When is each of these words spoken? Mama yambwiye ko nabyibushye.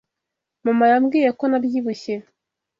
Mama 0.65 0.85
yambwiye 0.91 1.29
ko 1.39 1.43
nabyibushye. 1.47 2.13